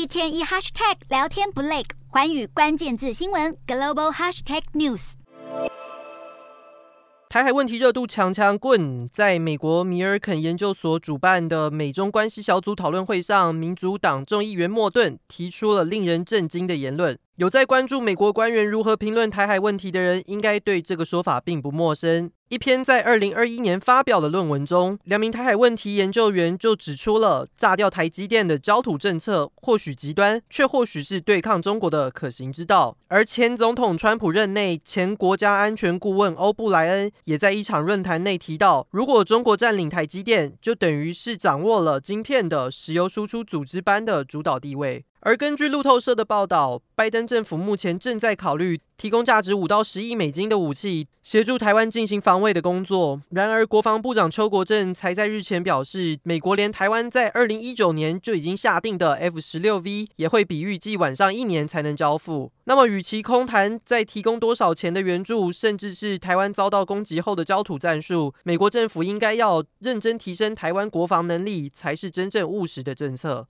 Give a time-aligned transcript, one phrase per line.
[0.00, 5.12] 一天一 hashtag 聊天不累，环宇关键字新闻 global hashtag news。
[7.28, 17.18] 台海问题热度强强棍，在美国米尔肯研究所主办的美中关系小组讨论会上，民主党众议员莫顿提出了令人震惊的言论。
[17.40, 22.30] 有在关注美国官员如何评论台海问题的人，应该对这个说法并不陌生。
[22.50, 32.94] 一篇在二零二一年发表的论文中，两名台海问题研究员就指出了炸掉台积电的焦土政策，或许极端，却或许是对抗中国的可行之道。
[33.08, 45.06] 而前总统川普任内前国家安全顾问欧布莱恩也在一场论坛内提到，如果中国占领台积电，就等于是掌握了晶片的石油输出组织般的主导地位。
[45.22, 53.20] 而根据路透社的报道，拜登政府目前正在考虑提供价值五到十亿美金的武器，协助台湾进行防卫的工作。
[53.28, 62.50] 然而，国防部长邱国正才在日前表示，美国连台湾在二零一九年就已经下定的 F 十六 V 也会比预计晚上一年才能交付。
[62.64, 73.46] 那么，与其空谈再提供多少钱的援助，甚至是台湾遭到攻击后的焦土战术，美国政府应该要认真提升台湾国防能力，才是真正务实的政策。